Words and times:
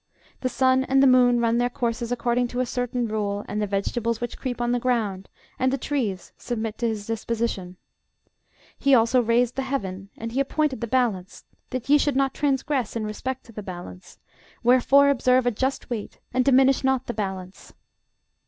The 0.39 0.49
sun 0.49 0.83
and 0.85 1.03
the 1.03 1.05
moon 1.05 1.39
run 1.39 1.59
their 1.59 1.69
courses 1.69 2.11
according 2.11 2.47
to 2.47 2.59
a 2.59 2.65
certain 2.65 3.07
rule: 3.07 3.45
and 3.47 3.61
the 3.61 3.67
vegetables 3.67 4.19
which 4.19 4.35
creep 4.35 4.59
on 4.59 4.71
the 4.71 4.79
ground, 4.79 5.29
and 5.59 5.71
the 5.71 5.77
trees 5.77 6.33
submit 6.39 6.79
to 6.79 6.87
his 6.87 7.05
disposition. 7.05 7.77
He 8.79 8.95
also 8.95 9.21
raised 9.21 9.57
the 9.57 9.61
heaven; 9.61 10.09
and 10.17 10.31
he 10.31 10.39
appointed 10.39 10.81
the 10.81 10.87
balance, 10.87 11.45
that 11.69 11.87
ye 11.87 11.99
should 11.99 12.15
not 12.15 12.33
transgress 12.33 12.95
in 12.95 13.03
respect 13.05 13.43
to 13.45 13.51
the 13.51 13.61
balance: 13.61 14.17
wherefore 14.63 15.07
observe 15.09 15.45
a 15.45 15.51
just 15.51 15.91
weight; 15.91 16.19
and 16.33 16.43
diminish 16.43 16.83
not 16.83 17.05
the 17.05 17.13
balance. 17.13 17.75